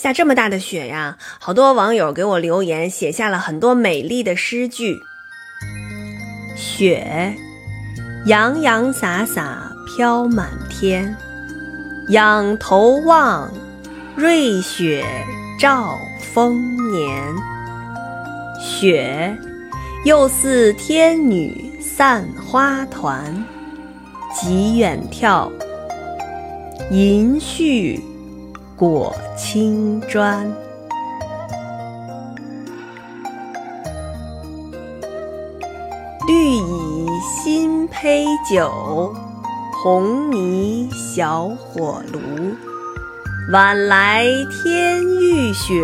[0.00, 4.96] 下这么大的雪呀，好多网友给我留言，写下了很多美丽的诗句。
[6.56, 7.34] 雪，
[8.24, 11.14] 洋洋洒洒飘满天，
[12.08, 13.52] 仰头望，
[14.16, 15.04] 瑞雪
[15.58, 15.98] 兆
[16.32, 17.22] 丰年。
[18.58, 19.36] 雪，
[20.06, 23.44] 又似天女散花团，
[24.34, 25.52] 极远眺，
[26.90, 28.00] 银絮。
[28.80, 30.50] 裹青砖，
[36.26, 39.14] 绿蚁新醅酒，
[39.82, 42.18] 红泥小火炉。
[43.52, 45.74] 晚来天欲雪，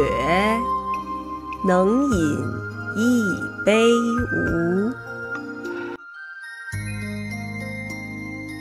[1.68, 2.38] 能饮
[2.96, 3.26] 一
[3.62, 3.92] 杯
[4.32, 4.90] 无？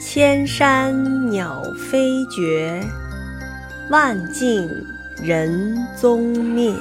[0.02, 2.84] 千山鸟飞绝。
[3.89, 4.67] 万径
[5.21, 6.73] 人踪灭，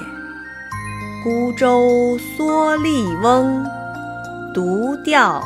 [1.23, 3.63] 孤舟蓑笠翁，
[4.55, 5.43] 独钓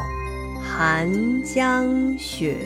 [0.62, 1.10] 寒
[1.42, 2.56] 江雪。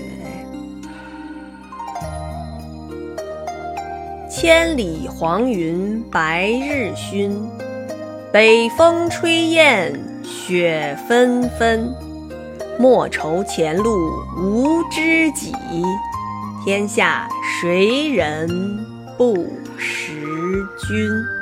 [4.31, 7.35] 千里黄云白日曛，
[8.31, 11.91] 北风吹雁雪纷纷。
[12.79, 15.55] 莫愁前路无知己。
[16.65, 17.29] 天下
[17.63, 18.49] 谁人
[19.17, 21.42] 不识君？